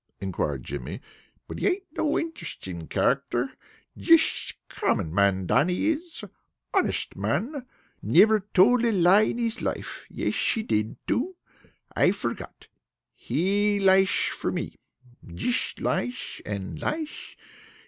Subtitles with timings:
[0.19, 0.99] inquired Jimmy.
[1.47, 3.51] "But he ain't no interesting character.
[3.95, 6.23] Jisht common man, Dannie is.
[6.73, 7.67] Honest man.
[8.01, 10.07] Never told a lie in his life.
[10.09, 11.35] Yesh, he did, too.
[11.95, 12.65] I forgot.
[13.13, 14.79] He liesh for me.
[15.23, 17.37] Jish liesh and liesh.